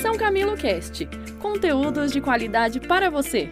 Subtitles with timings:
[0.00, 1.06] São Camilo Cast
[1.42, 3.50] conteúdos de qualidade para você.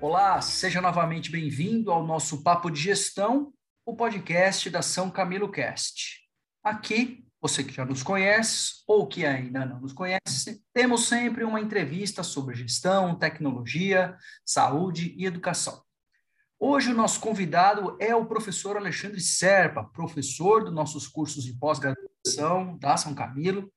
[0.00, 3.52] Olá, seja novamente bem-vindo ao nosso Papo de Gestão,
[3.84, 6.22] o podcast da São Camilo Cast.
[6.62, 11.60] Aqui, você que já nos conhece ou que ainda não nos conhece, temos sempre uma
[11.60, 14.16] entrevista sobre gestão, tecnologia,
[14.46, 15.82] saúde e educação.
[16.58, 22.13] Hoje o nosso convidado é o professor Alexandre Serpa, professor dos nossos cursos de pós-graduação
[22.78, 23.72] da São Camilo,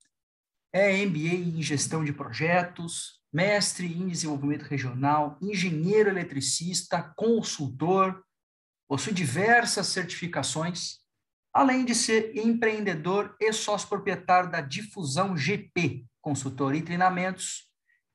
[0.73, 8.23] é MBA em gestão de projetos, mestre em desenvolvimento regional, engenheiro eletricista, consultor,
[8.87, 10.99] possui diversas certificações,
[11.53, 17.67] além de ser empreendedor e sócio proprietário da Difusão GP, consultoria e treinamentos,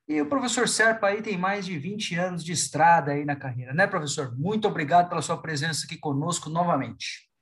[0.07, 3.73] e o professor Serpa aí tem mais de 20 anos de estrada aí na carreira,
[3.73, 4.37] né, professor?
[4.37, 7.32] Muito obrigado pela sua presença aqui conosco novamente.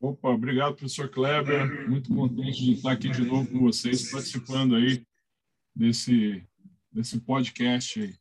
[0.00, 1.88] Opa, obrigado, professor Kleber.
[1.88, 5.04] Muito contente de estar aqui de novo com vocês, participando aí
[5.74, 6.42] desse,
[6.90, 8.14] desse podcast aí.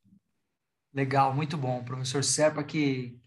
[0.94, 1.84] Legal, muito bom.
[1.84, 3.18] professor Serpa, que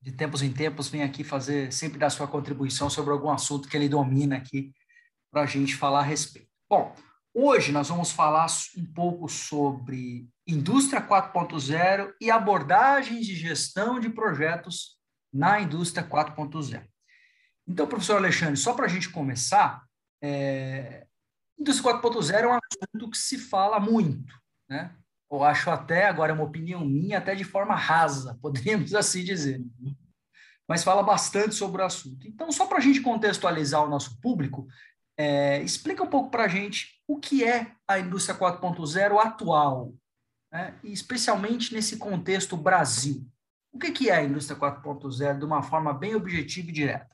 [0.00, 3.76] de tempos em tempos vem aqui fazer, sempre dar sua contribuição sobre algum assunto que
[3.76, 4.72] ele domina aqui
[5.30, 6.48] para a gente falar a respeito.
[6.68, 6.92] Bom,
[7.34, 14.98] Hoje nós vamos falar um pouco sobre indústria 4.0 e abordagens de gestão de projetos
[15.32, 16.91] na indústria 4.0.
[17.66, 19.84] Então, professor Alexandre, só para a gente começar,
[20.22, 21.06] é...
[21.58, 24.34] indústria 4.0 é um assunto que se fala muito,
[24.68, 24.94] né?
[25.30, 29.64] Eu acho até, agora é uma opinião minha, até de forma rasa, poderíamos assim dizer.
[30.68, 32.26] Mas fala bastante sobre o assunto.
[32.26, 34.68] Então, só para a gente contextualizar o nosso público,
[35.16, 39.94] é, explica um pouco para a gente o que é a indústria 4.0 atual,
[40.50, 40.78] né?
[40.82, 43.26] e especialmente nesse contexto Brasil.
[43.72, 47.10] O que, que é a indústria 4.0 de uma forma bem objetiva e direta?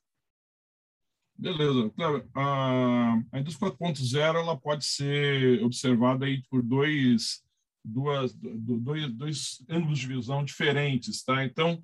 [1.38, 1.88] Beleza.
[1.90, 7.44] Claro, a, a indústria 4.0 ela pode ser observada aí por dois,
[7.84, 11.22] duas, dois, dois ângulos de visão diferentes.
[11.22, 11.44] Tá?
[11.44, 11.80] Então,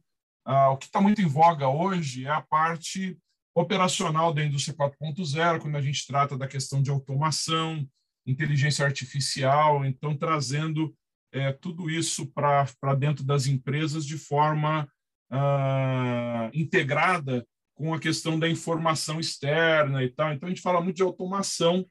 [0.72, 3.16] o que está muito em voga hoje é a parte
[3.54, 7.88] operacional da indústria 4.0, quando a gente trata da questão de automação,
[8.26, 10.92] inteligência artificial, então trazendo
[11.32, 14.88] é, tudo isso para dentro das empresas de forma
[15.30, 20.32] ah, integrada com a questão da informação externa e tal.
[20.32, 21.86] Então a gente fala muito de automação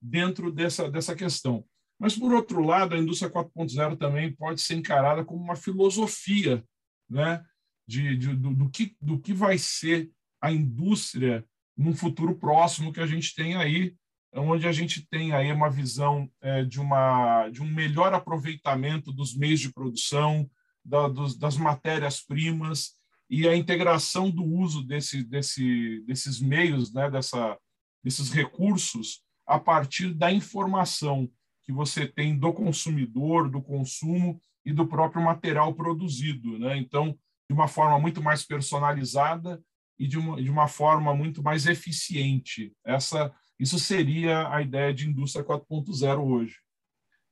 [0.00, 1.64] dentro dessa, dessa questão.
[1.98, 6.64] Mas, por outro lado, a indústria 4.0 também pode ser encarada como uma filosofia
[7.10, 7.44] né,
[7.86, 10.10] de, de do, do, que, do que vai ser
[10.40, 11.44] a indústria
[11.76, 13.94] num futuro próximo que a gente tem aí,
[14.32, 19.34] onde a gente tem aí uma visão é, de, uma, de um melhor aproveitamento dos
[19.34, 20.48] meios de produção,
[20.84, 22.97] da, dos, das matérias-primas
[23.30, 27.58] e a integração do uso desse, desse, desses meios, né, dessa,
[28.02, 31.30] desses recursos, a partir da informação
[31.62, 36.58] que você tem do consumidor, do consumo e do próprio material produzido.
[36.58, 36.78] Né?
[36.78, 37.18] Então,
[37.48, 39.62] de uma forma muito mais personalizada
[39.98, 42.72] e de uma, de uma forma muito mais eficiente.
[42.84, 46.56] Essa, isso seria a ideia de indústria 4.0 hoje.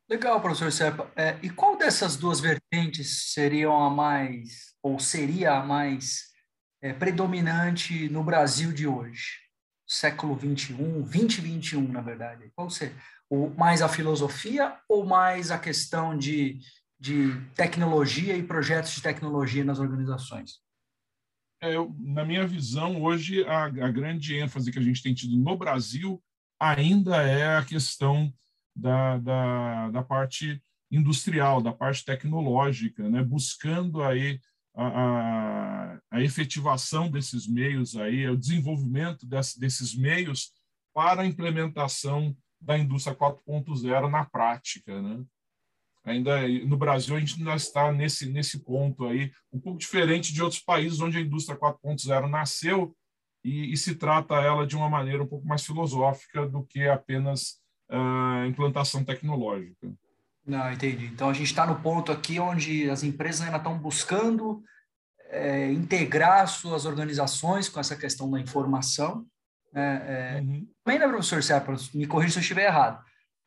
[0.09, 1.11] Legal, professor Serpa.
[1.17, 6.27] É, e qual dessas duas vertentes seriam a mais, ou seria a mais
[6.81, 9.41] é, predominante no Brasil de hoje?
[9.87, 12.51] Século 21, 2021, na verdade.
[12.55, 12.97] Qual seria?
[13.29, 16.61] O, mais a filosofia ou mais a questão de,
[16.99, 20.65] de tecnologia e projetos de tecnologia nas organizações?
[21.61, 25.57] é, na minha visão, hoje a, a, grande ênfase que a gente tem tido no
[25.57, 26.23] Brasil
[26.61, 28.33] ainda é a questão
[28.77, 33.23] da, da, da parte industrial, da parte tecnológica, né?
[33.23, 34.39] buscando aí
[34.75, 40.53] a, a, a, efetivação desses meios aí, o desenvolvimento desse, desses meios
[40.95, 45.25] para a implementação da indústria 4.0 na prática, né?
[46.05, 50.41] ainda no Brasil a gente ainda está nesse nesse ponto aí um pouco diferente de
[50.41, 52.97] outros países onde a indústria 4.0 nasceu
[53.43, 57.61] e, e, se trata ela de uma maneira um pouco mais filosófica do que apenas
[57.91, 59.93] uh, implantação tecnológica.
[60.47, 61.07] Não, entendi.
[61.07, 64.63] Então a gente está no ponto aqui onde as empresas ainda estão buscando
[65.29, 69.27] é, integrar suas organizações com essa questão da informação.
[69.75, 70.67] É, é, uhum.
[70.85, 71.75] Também, né, professor Serpa?
[71.93, 73.05] Me corrija se eu estiver errado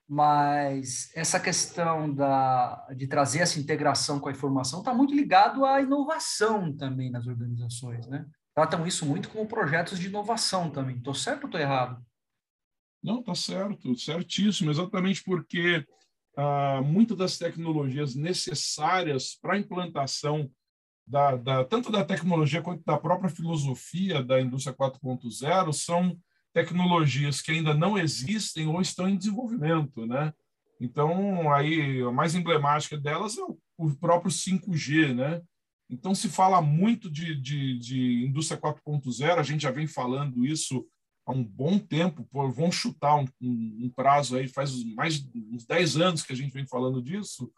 [0.10, 5.80] mas essa questão da, de trazer essa integração com a informação está muito ligado à
[5.80, 8.26] inovação também nas organizações, né?
[8.56, 10.98] Tratam isso muito como projetos de inovação também.
[10.98, 12.04] Estou certo ou estou errado?
[13.02, 15.86] Não, está certo, certíssimo, exatamente porque
[16.36, 20.50] ah, muitas das tecnologias necessárias para a implantação
[21.08, 26.18] da, da, tanto da tecnologia quanto da própria filosofia da indústria 4.0 são
[26.54, 30.34] tecnologias que ainda não existem ou estão em desenvolvimento, né?
[30.80, 33.44] Então, aí, a mais emblemática delas é
[33.78, 35.42] o próprio 5G, né?
[35.90, 40.86] Então, se fala muito de, de, de indústria 4.0, a gente já vem falando isso
[41.30, 45.64] há um bom tempo, pô, vamos chutar um, um, um, prazo aí, faz mais uns
[45.64, 47.52] 10 anos que a gente vem falando disso,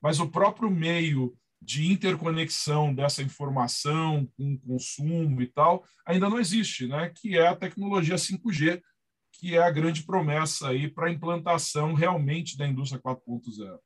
[0.00, 6.40] mas o próprio meio de interconexão dessa informação com o consumo e tal ainda não
[6.40, 7.12] existe, né?
[7.14, 8.80] que é a tecnologia 5G,
[9.32, 13.78] que é a grande promessa aí para a implantação realmente da indústria 4.0.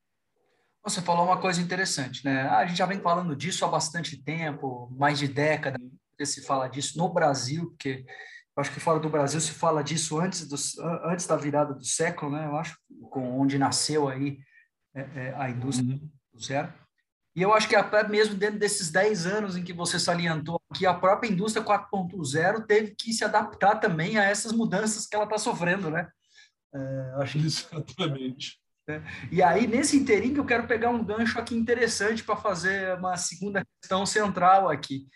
[0.84, 2.42] Você falou uma coisa interessante, né?
[2.42, 5.78] Ah, a gente já vem falando disso há bastante tempo, mais de década,
[6.24, 8.04] se fala disso no Brasil, porque
[8.56, 10.56] acho que fora do Brasil se fala disso antes, do,
[11.04, 12.46] antes da virada do século, né?
[12.46, 12.76] Eu acho,
[13.10, 14.38] com onde nasceu aí
[14.94, 16.10] é, é, a indústria uhum.
[16.38, 16.72] zero.
[17.34, 20.84] E eu acho que até mesmo dentro desses 10 anos em que você salientou que
[20.84, 25.38] a própria indústria 4.0 teve que se adaptar também a essas mudanças que ela está
[25.38, 26.08] sofrendo, né?
[26.74, 27.46] É, acho que...
[27.46, 28.60] Exatamente.
[28.88, 29.00] É.
[29.30, 33.64] E aí, nesse inteirinho, eu quero pegar um gancho aqui interessante para fazer uma segunda
[33.80, 35.06] questão central aqui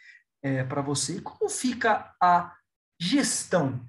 [0.43, 1.21] é, para você.
[1.21, 2.55] Como fica a
[2.98, 3.81] gestão?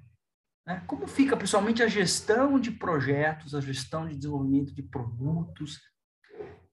[0.66, 0.82] Né?
[0.86, 5.80] Como fica, principalmente, a gestão de projetos, a gestão de desenvolvimento de produtos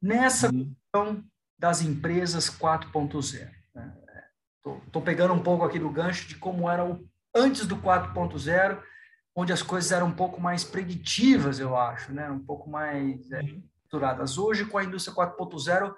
[0.02, 0.76] nessa uhum.
[0.76, 1.24] questão
[1.58, 3.50] das empresas 4.0?
[4.86, 5.06] Estou né?
[5.06, 8.82] pegando um pouco aqui do gancho de como era o antes do 4.0
[9.36, 12.30] onde as coisas eram um pouco mais preditivas, eu acho, né?
[12.30, 14.38] um pouco mais é, estruturadas.
[14.38, 15.94] Hoje, com a indústria 4.0,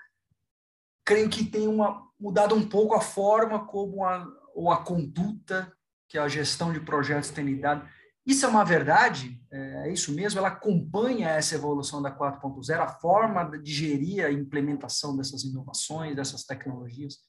[1.05, 5.71] creio que tem uma, mudado um pouco a forma como a, ou a conduta
[6.07, 7.87] que a gestão de projetos tem lidado.
[8.25, 9.41] Isso é uma verdade?
[9.51, 10.39] É, é isso mesmo?
[10.39, 16.43] Ela acompanha essa evolução da 4.0, a forma de gerir a implementação dessas inovações, dessas
[16.43, 17.19] tecnologias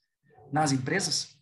[0.52, 1.38] nas empresas?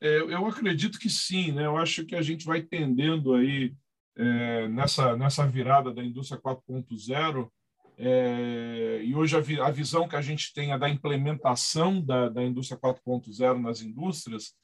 [0.00, 1.66] É, eu acredito que sim, né?
[1.66, 3.74] Eu acho que a gente vai tendendo aí
[4.16, 7.48] é, nessa nessa virada da indústria 4.0
[7.96, 12.44] é, e hoje a, a, visão que a gente tem é da implementação da, da
[12.44, 14.54] indústria 4.0 nas indústrias,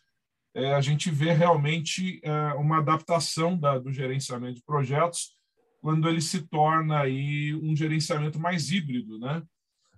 [0.54, 5.36] a gente vê realmente é, uma adaptação da, do gerenciamento de projetos
[5.80, 9.42] quando ele se torna aí um gerenciamento mais híbrido, né?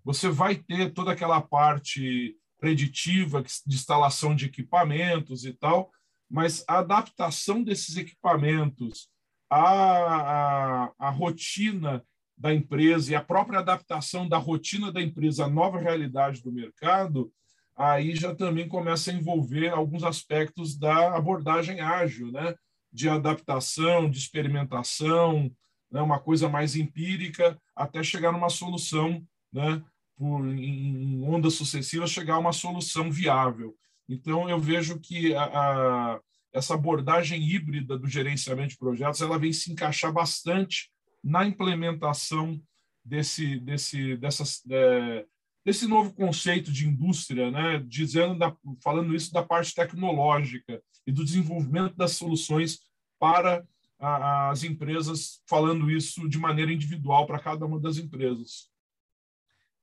[0.04, 5.90] Você vai ter toda aquela parte preditiva de instalação de equipamentos e tal,
[6.28, 9.08] mas a adaptação desses equipamentos
[9.50, 12.04] à, à, à, rotina
[12.36, 17.32] da empresa e a própria adaptação da rotina da empresa à nova realidade do mercado,
[17.76, 22.54] aí já também começa a envolver alguns aspectos da abordagem ágil, né?
[22.90, 25.52] de adaptação, de experimentação,
[25.90, 26.00] né?
[26.00, 29.82] uma coisa mais empírica, até chegar numa solução né?
[30.16, 33.76] por, em ondas sucessivas, chegar a uma solução viável.
[34.08, 36.20] Então, eu vejo que a, a,
[36.52, 40.90] essa abordagem híbrida do gerenciamento de projetos ela vem se encaixar bastante
[41.22, 42.58] na implementação
[43.04, 45.26] desse, desse, dessas, é,
[45.66, 47.82] desse novo conceito de indústria, né?
[47.88, 52.78] dizendo da, falando isso da parte tecnológica e do desenvolvimento das soluções
[53.18, 53.66] para
[53.98, 58.70] a, as empresas, falando isso de maneira individual para cada uma das empresas.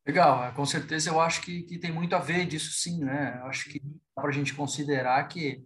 [0.07, 3.39] Legal, é, com certeza eu acho que, que tem muito a ver disso sim, né?
[3.41, 5.65] Eu acho que dá para a gente considerar que,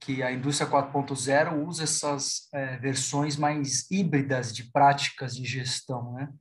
[0.00, 6.32] que a indústria 4.0 usa essas é, versões mais híbridas de práticas de gestão, né?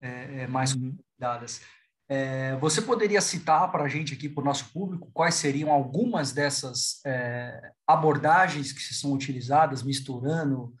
[0.00, 0.96] É, é mais uhum.
[1.18, 1.60] dadas.
[2.08, 6.32] É, você poderia citar para a gente aqui, para o nosso público, quais seriam algumas
[6.32, 10.74] dessas é, abordagens que são utilizadas, misturando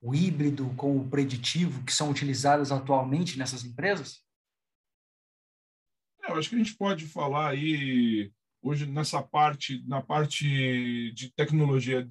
[0.00, 4.22] o híbrido com o preditivo, que são utilizadas atualmente nessas empresas?
[6.28, 8.30] eu acho que a gente pode falar aí
[8.62, 12.06] hoje nessa parte, na parte de tecnologia,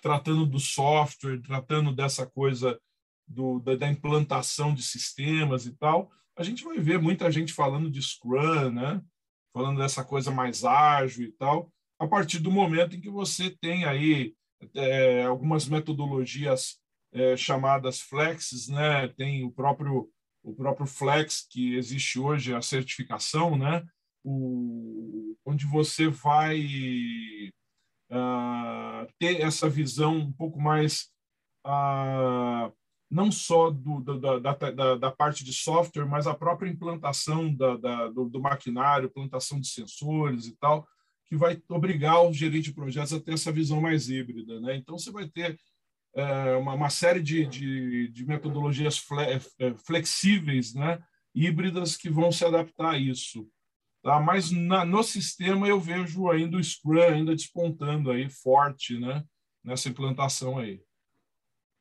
[0.00, 2.78] tratando do software, tratando dessa coisa
[3.26, 7.90] do, da, da, implantação de sistemas e tal, a gente vai ver muita gente falando
[7.90, 9.02] de Scrum, né?
[9.52, 13.84] falando dessa coisa mais ágil e tal, a partir do momento em que você tem
[13.84, 14.34] aí
[14.74, 16.78] é, algumas metodologias
[17.12, 19.08] é, chamadas flexes, né?
[19.08, 20.10] tem o próprio
[20.46, 23.84] o próprio Flex, que existe hoje, a certificação, né?
[24.24, 26.60] O, onde você vai
[28.12, 31.08] uh, ter essa visão um pouco mais,
[31.66, 32.72] uh,
[33.10, 38.08] não só do, da, da, da, parte de software, mas a própria implantação da, da
[38.08, 40.86] do, do, maquinário, implantação de sensores e tal,
[41.26, 44.60] que vai obrigar o gerente de projetos a ter essa visão mais híbrida.
[44.60, 44.76] Né?
[44.76, 45.58] Então, você vai ter
[46.14, 49.22] é, uma, uma, série de, de, de metodologias fle,
[49.58, 51.00] é, flexíveis, né,
[51.34, 53.48] híbridas, que vão se adaptar a isso.
[54.02, 54.18] Tá?
[54.18, 59.22] Mas na, no sistema eu vejo ainda o Scrum ainda despontando aí forte, né,
[59.62, 60.80] nessa implantação aí.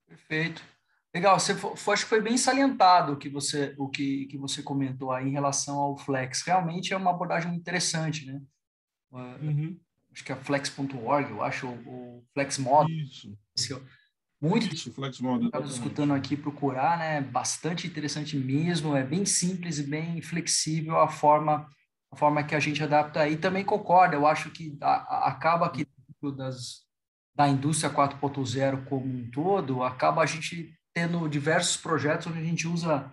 [0.08, 0.75] Perfeito.
[1.16, 4.62] Legal, você foi, acho que foi bem salientado o que você, o que, que você
[4.62, 6.42] comentou aí em relação ao Flex.
[6.42, 8.42] Realmente é uma abordagem interessante, né?
[9.14, 9.80] Uhum.
[10.12, 12.94] Acho que é flex.org, eu acho, o Flex Model.
[13.56, 13.82] Isso.
[14.42, 15.48] Muito Isso, Flex Model.
[15.48, 17.22] Estava escutando aqui procurar, né?
[17.22, 21.66] Bastante interessante mesmo, é bem simples e bem flexível a forma
[22.12, 23.26] a forma que a gente adapta.
[23.30, 25.88] E também concordo, eu acho que a, a, acaba que
[26.36, 26.84] das
[27.34, 32.68] da indústria 4.0 como um todo, acaba a gente tendo diversos projetos onde a gente
[32.68, 33.12] usa,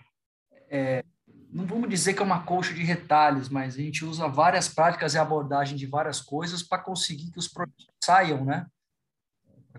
[0.70, 1.04] é,
[1.50, 5.14] não vamos dizer que é uma colcha de retalhos, mas a gente usa várias práticas
[5.14, 8.66] e abordagem de várias coisas para conseguir que os projetos saiam, né?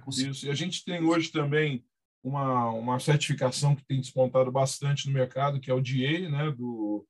[0.04, 0.32] Conseguir...
[0.32, 1.86] Isso, e a gente tem hoje também
[2.22, 7.08] uma, uma certificação que tem despontado bastante no mercado, que é o DA, né, do,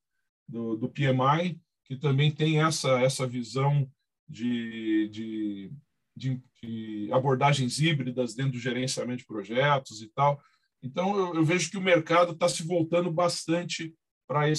[0.47, 3.89] do, do PMI, que também tem essa, essa visão
[4.29, 5.71] de, de,
[6.15, 10.39] de, de abordagens híbridas dentro do gerenciamento de projetos e tal.
[10.83, 13.95] Então, eu, eu vejo que o mercado está se voltando bastante
[14.27, 14.49] para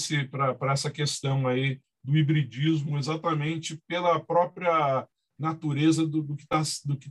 [0.72, 5.06] essa questão aí do hibridismo, exatamente pela própria
[5.38, 6.62] natureza do, do que está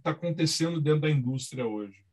[0.04, 2.04] tá acontecendo dentro da indústria hoje.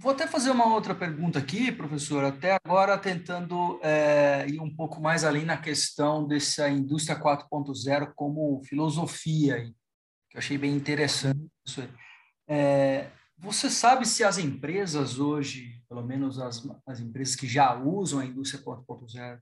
[0.00, 5.00] Vou até fazer uma outra pergunta aqui, professor, até agora tentando é, ir um pouco
[5.00, 9.64] mais além na questão dessa indústria 4.0 como filosofia,
[10.30, 11.40] que eu achei bem interessante.
[12.46, 18.18] É, você sabe se as empresas hoje, pelo menos as, as empresas que já usam
[18.18, 19.38] a indústria 4.0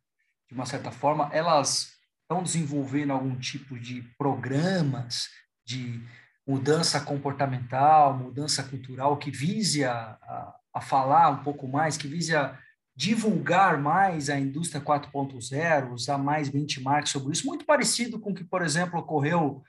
[0.49, 5.29] de uma certa forma, elas estão desenvolvendo algum tipo de programas
[5.65, 6.00] de
[6.47, 12.37] mudança comportamental, mudança cultural que vise a, a, a falar um pouco mais, que vise
[12.37, 12.57] a
[12.95, 18.45] divulgar mais a indústria 4.0, usar mais benchmarks sobre isso, muito parecido com o que,
[18.45, 19.62] por exemplo, ocorreu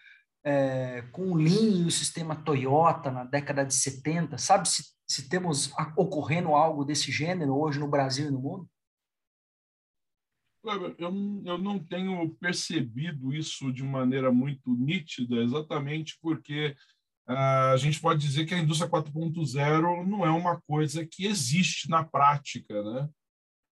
[0.47, 4.37] é, com o Lean e o sistema Toyota na década de 70?
[4.37, 8.69] Sabe se, se temos ocorrendo algo desse gênero hoje no Brasil e no mundo?
[10.63, 11.11] Eu,
[11.45, 16.75] eu não tenho percebido isso de maneira muito nítida, exatamente porque
[17.27, 21.89] uh, a gente pode dizer que a indústria 4.0 não é uma coisa que existe
[21.89, 22.81] na prática.
[22.83, 23.09] Né?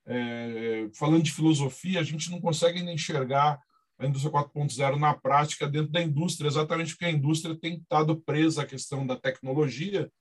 [0.08, 3.62] É, falando de filosofia, a gente não consegue enxergar
[3.98, 8.64] a indústria 4.0 na prática dentro da indústria, exatamente porque a indústria tem estado presa
[8.64, 10.12] à questão da tecnologia,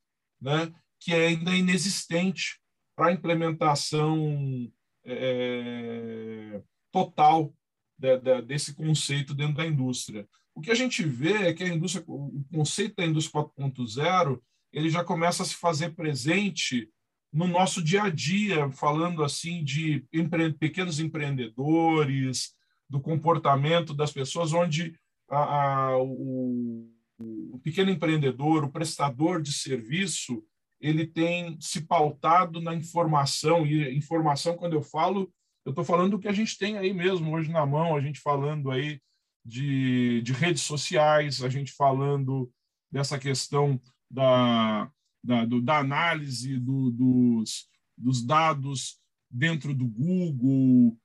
[0.40, 2.61] né, que é ainda inexistente
[2.97, 4.71] para a implementação
[5.04, 6.62] é,
[6.93, 7.52] total
[7.99, 10.26] de, de, desse conceito dentro da indústria.
[10.54, 14.40] O que a gente vê é que a indústria, o conceito da indústria 4.0
[14.73, 16.88] ele já começa a se fazer presente
[17.33, 22.54] no nosso dia a dia, falando assim de empre pequenos empreendedores,
[22.88, 24.95] do comportamento das pessoas, onde
[25.29, 26.88] a, a, o,
[27.19, 30.43] o pequeno empreendedor, o prestador de serviço,
[30.81, 35.33] ele tem se pautado na informação, e informação, quando eu falo,
[35.64, 38.21] eu estou falando do que a gente tem aí mesmo hoje na mão, a gente
[38.21, 39.00] falando aí
[39.45, 42.50] de, de redes sociais, a gente falando
[42.91, 44.91] dessa questão da,
[45.23, 48.99] da, do, da análise do, dos, dos dados
[49.31, 50.99] dentro do Google?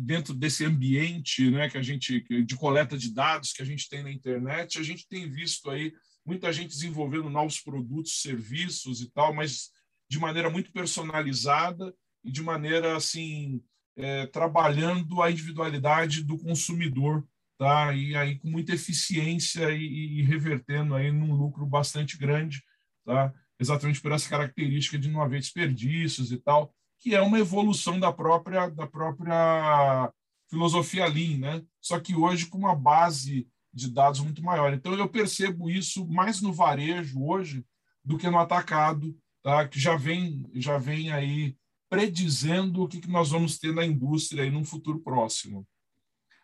[0.00, 4.02] Dentro desse ambiente né, que a gente de coleta de dados que a gente tem
[4.02, 5.92] na internet, a gente tem visto aí
[6.24, 9.70] muita gente desenvolvendo novos produtos, serviços e tal, mas
[10.08, 13.62] de maneira muito personalizada e de maneira assim
[13.96, 17.26] é, trabalhando a individualidade do consumidor,
[17.58, 17.94] tá?
[17.94, 22.62] E aí com muita eficiência e, e revertendo aí num lucro bastante grande,
[23.04, 23.32] tá?
[23.58, 28.12] Exatamente por essa característica de não haver desperdícios e tal que é uma evolução da
[28.12, 30.12] própria da própria
[30.48, 31.62] filosofia Lean, né?
[31.80, 34.72] Só que hoje com uma base de dados muito maior.
[34.74, 37.64] Então eu percebo isso mais no varejo hoje
[38.04, 39.66] do que no atacado, tá?
[39.66, 41.56] Que já vem já vem aí
[41.88, 45.66] predizendo o que, que nós vamos ter na indústria aí num futuro próximo.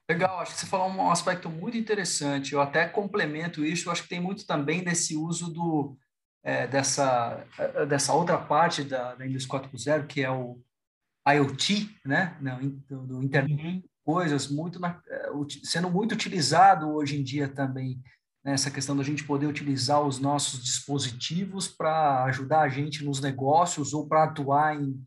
[0.08, 2.52] Legal, acho que você falou um aspecto muito interessante.
[2.52, 3.88] Eu até complemento isso.
[3.88, 5.96] Eu acho que tem muito também desse uso do
[6.46, 10.62] é, dessa, é, dessa outra parte da, da indústria 4.0, que é o
[11.28, 12.36] IoT, né?
[12.88, 13.82] do, do Internet uhum.
[14.04, 15.28] Coisas, muito na, é,
[15.64, 18.00] sendo muito utilizado hoje em dia também,
[18.44, 18.74] nessa né?
[18.76, 24.06] questão da gente poder utilizar os nossos dispositivos para ajudar a gente nos negócios ou
[24.06, 25.04] para atuar em,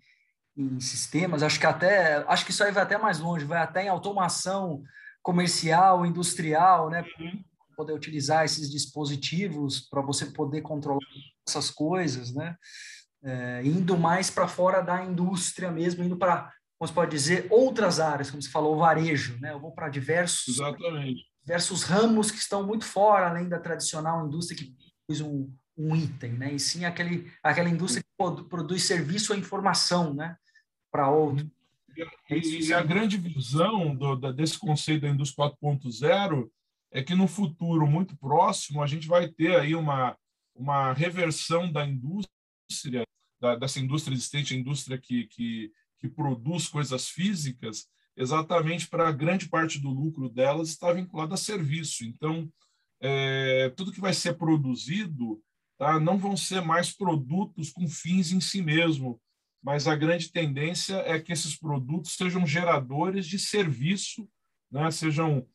[0.58, 1.42] em sistemas.
[1.42, 4.84] Acho que até acho que isso aí vai até mais longe, vai até em automação
[5.24, 7.06] comercial, industrial, né?
[7.18, 7.49] Uhum
[7.80, 11.00] poder utilizar esses dispositivos para você poder controlar
[11.48, 12.58] essas coisas, né?
[13.24, 18.02] É, indo mais para fora da indústria mesmo, indo para, como se pode dizer, outras
[18.02, 19.54] áreas, como você falou, o varejo, né?
[19.54, 21.24] Eu vou para diversos, Exatamente.
[21.42, 24.76] diversos ramos que estão muito fora, além da tradicional indústria que
[25.08, 26.52] fez um, um item, né?
[26.52, 30.36] E sim aquele, aquela indústria que produz serviço ou informação, né?
[30.92, 31.50] Para outro.
[32.30, 36.50] E, e, a grande visão do, da, desse conceito da indústria 4.0
[36.92, 40.18] é que no futuro muito próximo a gente vai ter aí uma,
[40.56, 43.04] uma reversão da indústria,
[43.40, 49.48] da, dessa indústria existente, a indústria que, que, que produz coisas físicas, exatamente para grande
[49.48, 52.04] parte do lucro delas estar vinculado a serviço.
[52.04, 52.52] Então,
[53.02, 55.42] é, tudo que vai ser produzido
[55.78, 59.22] tá, não vão ser mais produtos com fins em si mesmo,
[59.64, 64.28] mas a grande tendência é que esses produtos sejam geradores de serviço,
[64.72, 65.48] né, sejam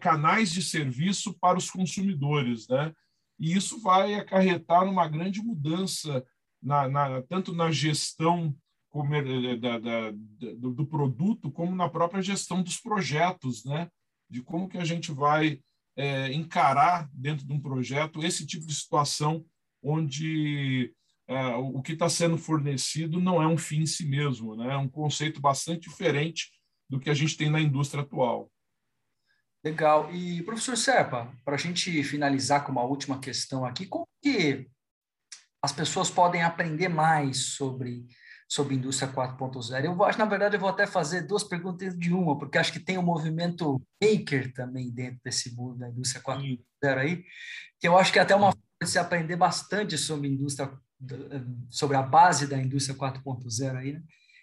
[0.00, 2.68] canais de serviço para os consumidores.
[2.68, 2.92] Né?
[3.38, 6.24] E isso vai acarretar numa grande mudança,
[6.62, 8.54] na, na, tanto na gestão
[8.88, 13.88] comer, da, da, do, do, produto, como na própria gestão dos projetos, né?
[14.28, 15.60] de como que a gente vai
[15.96, 19.44] é, encarar dentro de um projeto esse tipo de situação
[19.82, 20.94] onde
[21.26, 24.74] é, o que está sendo fornecido não é um fim em si mesmo, né?
[24.74, 26.50] é um conceito bastante diferente
[26.88, 28.51] do que a gente tem na indústria atual.
[29.64, 30.12] Legal.
[30.12, 34.68] E, professor Serpa, para a gente finalizar com uma última questão aqui, como que
[35.62, 38.06] as pessoas podem aprender mais sobre
[38.52, 39.82] sobre indústria 4.0.
[39.82, 42.78] Eu acho, na verdade, eu vou até fazer duas perguntas de uma, porque acho que
[42.78, 47.24] tem o movimento maker também dentro desse mundo da indústria 4.0 aí,
[47.80, 50.70] que eu acho que é até uma forma de se aprender bastante sobre indústria,
[51.70, 54.02] sobre a base da indústria 4.0 aí, né?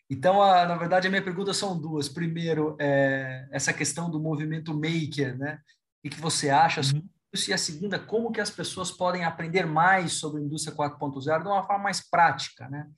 [0.10, 2.10] Então, a, na verdade, a minha pergunta são duas.
[2.10, 5.62] Primeiro, é, essa questão do movimento maker, né?
[6.04, 7.10] O que você acha sobre uhum.
[7.32, 7.52] isso?
[7.52, 11.48] E a segunda, como que as pessoas podem aprender mais sobre a indústria 4.0 de
[11.48, 12.90] uma forma mais prática, né?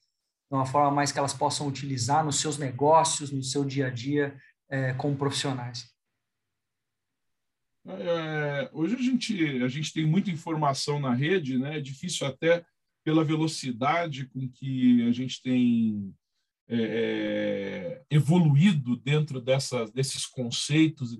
[0.51, 3.89] de uma forma mais que elas possam utilizar nos seus negócios, no seu dia a
[3.89, 4.37] dia
[4.69, 5.89] é, como profissionais?
[7.87, 11.77] É, hoje a gente, a gente tem muita informação na rede, né?
[11.77, 12.65] é difícil até
[13.03, 16.13] pela velocidade com que a gente tem
[16.71, 21.17] é, é evoluído dentro dessas, desses conceitos.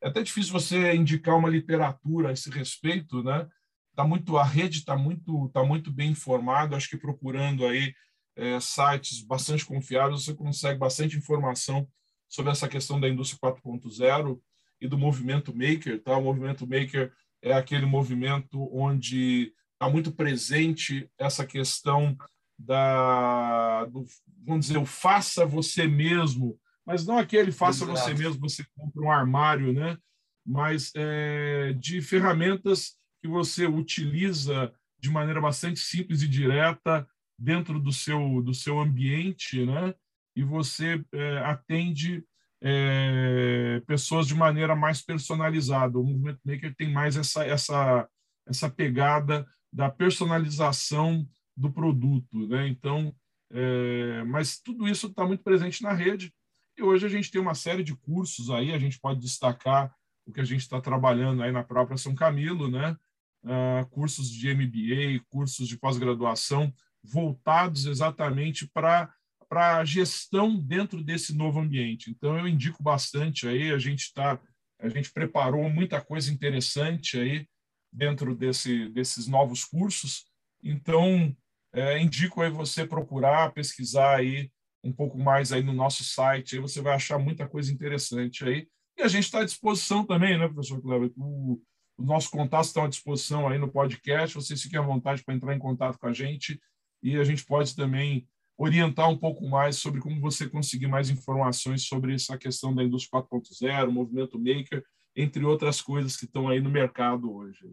[0.00, 3.48] É até difícil você indicar uma literatura a esse respeito, né?
[3.94, 7.92] Tá muito, a rede está muito, tá muito bem informada, acho que procurando aí
[8.36, 11.86] é, sites bastante confiáveis, você consegue bastante informação
[12.28, 14.40] sobre essa questão da indústria 4.0
[14.80, 16.02] e do movimento maker.
[16.02, 16.16] Tá?
[16.16, 17.12] O movimento maker
[17.42, 22.16] é aquele movimento onde está muito presente essa questão
[22.58, 24.04] da, do,
[24.44, 27.98] vamos dizer, o faça você mesmo, mas não aquele faça Exato.
[27.98, 29.96] você mesmo, você compra um armário, né?
[30.44, 37.06] mas é, de ferramentas que você utiliza de maneira bastante simples e direta
[37.38, 39.94] dentro do seu, do seu ambiente, né?
[40.34, 42.24] e você é, atende
[42.62, 45.98] é, pessoas de maneira mais personalizada.
[45.98, 48.08] O Movement Maker tem mais essa, essa,
[48.46, 52.46] essa pegada da personalização do produto.
[52.48, 52.68] Né?
[52.68, 53.14] Então,
[53.50, 56.32] é, mas tudo isso está muito presente na rede.
[56.78, 59.94] E hoje a gente tem uma série de cursos aí, a gente pode destacar
[60.26, 62.96] o que a gente está trabalhando aí na própria São Camilo, né?
[63.44, 69.12] Uh, cursos de MBA, cursos de pós-graduação voltados exatamente para
[69.48, 72.10] para a gestão dentro desse novo ambiente.
[72.10, 74.40] Então eu indico bastante aí, a gente está
[74.78, 77.46] a gente preparou muita coisa interessante aí
[77.92, 80.24] dentro desse, desses novos cursos.
[80.62, 81.36] Então
[81.72, 84.50] é, indico aí você procurar, pesquisar aí
[84.84, 88.68] um pouco mais aí no nosso site, aí você vai achar muita coisa interessante aí.
[88.98, 91.10] E a gente está à disposição também, né, professor Cleber?
[91.16, 91.60] O,
[91.96, 94.34] o nosso contato está à disposição aí no podcast.
[94.34, 96.60] Vocês fiquem à vontade para entrar em contato com a gente
[97.02, 98.26] e a gente pode também
[98.58, 103.22] orientar um pouco mais sobre como você conseguir mais informações sobre essa questão da indústria
[103.22, 104.84] 4.0, movimento maker,
[105.16, 107.66] entre outras coisas que estão aí no mercado hoje.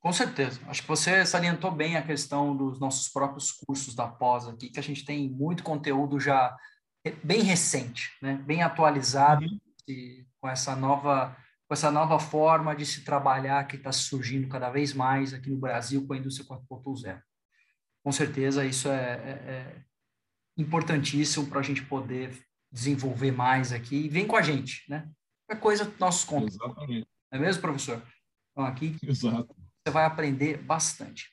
[0.00, 0.60] Com certeza.
[0.66, 4.78] Acho que você salientou bem a questão dos nossos próprios cursos da pós aqui, que
[4.78, 6.56] a gente tem muito conteúdo já
[7.24, 8.34] bem recente, né?
[8.34, 10.24] bem atualizado, uhum.
[10.40, 14.94] com essa nova com essa nova forma de se trabalhar que está surgindo cada vez
[14.94, 17.20] mais aqui no Brasil com a indústria 4.0
[18.08, 19.82] com certeza isso é, é, é
[20.56, 23.96] importantíssimo para a gente poder desenvolver mais aqui.
[23.96, 25.10] E vem com a gente, né?
[25.46, 26.54] É coisa nossos contos.
[26.54, 27.06] Exatamente.
[27.30, 28.02] É mesmo, professor?
[28.50, 29.54] Então, aqui Exato.
[29.88, 31.26] Você vai aprender bastante.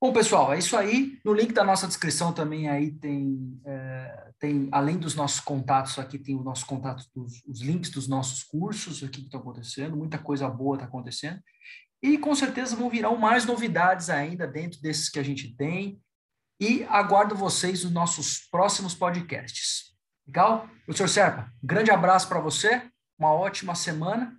[0.00, 1.18] Bom, pessoal, é isso aí.
[1.24, 6.18] No link da nossa descrição também aí tem, é, tem além dos nossos contatos, aqui
[6.18, 10.18] tem o nosso contato, dos, os links dos nossos cursos, o que está acontecendo, muita
[10.18, 11.40] coisa boa está acontecendo.
[12.00, 16.00] E com certeza vão virar mais novidades ainda dentro desses que a gente tem.
[16.60, 19.96] E aguardo vocês nos nossos próximos podcasts.
[20.26, 20.68] Legal?
[20.84, 22.82] Professor Serpa, grande abraço para você,
[23.18, 24.38] uma ótima semana